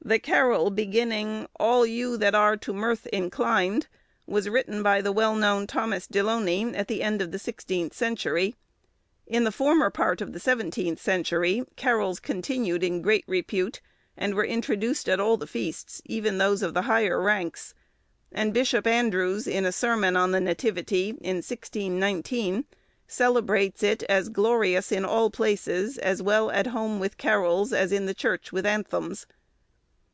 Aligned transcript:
The 0.00 0.18
carol, 0.18 0.70
beginning, 0.70 1.48
"All 1.60 1.84
you 1.84 2.16
that 2.16 2.34
are 2.34 2.56
to 2.56 2.72
mirth 2.72 3.06
inclined," 3.08 3.88
was 4.26 4.48
written 4.48 4.82
by 4.82 5.02
the 5.02 5.12
well 5.12 5.34
known 5.34 5.66
Thomas 5.66 6.06
Deloney, 6.08 6.74
at 6.74 6.88
the 6.88 7.02
end 7.02 7.20
of 7.20 7.30
the 7.30 7.38
sixteenth 7.38 7.92
century. 7.92 8.54
In 9.26 9.44
the 9.44 9.52
former 9.52 9.90
part 9.90 10.22
of 10.22 10.32
the 10.32 10.40
seventeenth 10.40 10.98
century, 10.98 11.62
carols 11.76 12.20
continued 12.20 12.82
in 12.82 13.02
great 13.02 13.22
repute, 13.26 13.82
and 14.16 14.34
were 14.34 14.46
introduced 14.46 15.10
at 15.10 15.20
all 15.20 15.36
the 15.36 15.46
feasts, 15.46 16.00
even 16.06 16.38
those 16.38 16.62
of 16.62 16.72
the 16.72 16.82
higher 16.82 17.20
ranks; 17.20 17.74
and 18.32 18.54
Bishop 18.54 18.86
Andrews, 18.86 19.46
in 19.46 19.66
a 19.66 19.72
sermon 19.72 20.16
on 20.16 20.30
the 20.30 20.40
Nativity, 20.40 21.08
in 21.20 21.42
1619, 21.44 22.64
celebrates 23.06 23.82
it 23.82 24.02
as 24.04 24.30
glorious 24.30 24.90
in 24.90 25.04
all 25.04 25.28
places, 25.28 25.98
as 25.98 26.22
well 26.22 26.50
at 26.50 26.68
home 26.68 26.98
with 26.98 27.18
carols, 27.18 27.74
as 27.74 27.92
in 27.92 28.06
the 28.06 28.14
church 28.14 28.50
with 28.50 28.64
anthems. 28.64 29.26